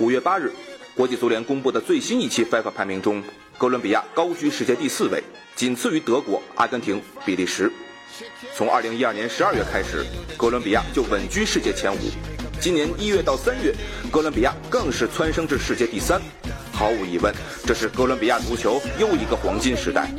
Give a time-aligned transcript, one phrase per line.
[0.00, 0.50] 五月八日，
[0.96, 3.22] 国际足联公布的最新一期 FIFA 排名中，
[3.58, 5.22] 哥伦比亚高居世界第四位，
[5.54, 7.70] 仅次于德国、阿根廷、比利时。
[8.54, 10.02] 从二零一二年十二月开始，
[10.38, 11.98] 哥伦比亚就稳居世界前五。
[12.58, 13.74] 今年一月到三月，
[14.10, 16.18] 哥伦比亚更是蹿升至世界第三。
[16.72, 17.32] 毫无疑问，
[17.66, 20.10] 这是哥伦比亚足球又一个黄金时代。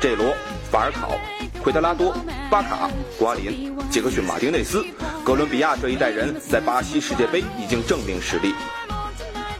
[0.00, 0.34] 这罗、
[0.72, 1.20] 法尔考、
[1.62, 2.16] 奎德拉多、
[2.50, 4.82] 巴卡、瓜林、杰克逊·马丁内斯，
[5.22, 8.54] 哥伦比亚这一代人在巴西世界杯已经证明实力。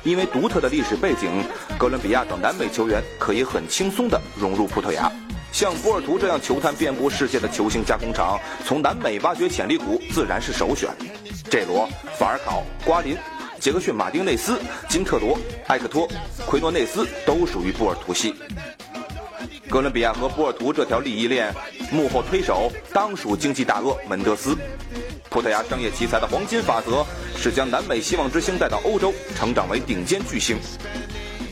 [0.09, 1.45] 因为独特的历史背景，
[1.79, 5.13] 哥伦比亚等南美球员可以很轻松地融入葡萄牙。
[5.53, 10.89] 像波尔图这样球探遍布世界的球星加工厂，从南美挖掘潜力股自然是首选。
[11.51, 11.87] 这罗、
[12.19, 13.19] 法尔考、瓜林、
[13.61, 16.09] 杰克逊·马丁内斯、金特罗、埃克托、
[16.47, 18.35] 奎诺内斯都属于波尔图系。
[19.69, 21.55] 哥伦比亚和波尔图这条利益链
[21.93, 24.57] 幕后推手当属经济大鳄门德斯。
[25.31, 27.05] 葡萄牙商业奇才的黄金法则
[27.37, 30.57] 是将南美希望之星带到欧洲，成长为顶尖巨星。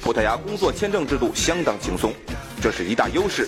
[0.03, 2.13] 葡萄牙工作签证制度相当轻松，
[2.63, 3.47] 这是一大优势。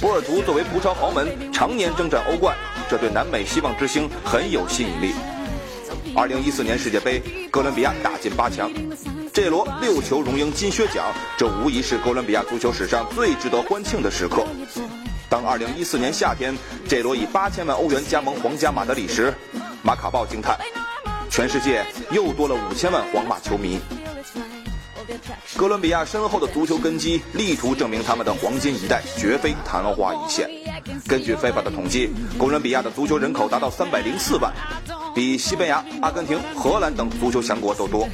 [0.00, 2.56] 波尔图作为葡超豪门，常年征战欧冠，
[2.88, 5.12] 这对南美希望之星很有吸引力。
[6.16, 7.20] 二零一四年世界杯，
[7.50, 8.70] 哥伦比亚打进八强。
[9.32, 14.46] 这罗六球荣膺金靴奖，这无疑是哥伦比亚足球史上最值得欢庆的时刻。
[15.28, 16.56] 当2014年夏天，
[16.88, 19.34] 这罗以八千万欧元加盟皇家马德里时，
[19.82, 20.56] 马卡报惊叹：
[21.28, 23.80] 全世界又多了五千万皇马球迷。
[25.56, 30.48] 哥伦比亚深厚的足球根基，力图证明他们的黄金一代绝非昙花一现。
[31.06, 34.52] 根据 FIFA 的统计，哥伦比亚的足球人口达到三百零四万，
[35.14, 38.08] 比西班牙、阿根廷、荷兰等足球强国都多。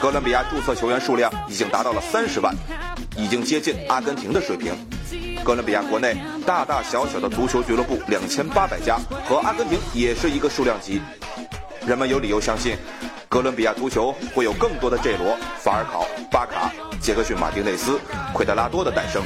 [0.00, 2.54] 哥伦比亚注册球员数量已经达到了三十万，
[3.16, 4.74] 已经接近阿根廷的水平。
[5.42, 11.00] 哥伦比亚国内大大小小的足球俱乐部两千八百家，和阿根廷也是一个数量级。
[11.86, 12.76] 人们有理由相信，
[13.28, 17.98] 哥伦比亚足球会有更多的 J 罗、法尔考、巴卡、杰克逊·马丁内斯、
[18.34, 19.22] 奎德拉多的诞生。